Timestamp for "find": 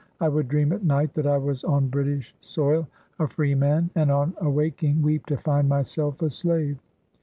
5.37-5.69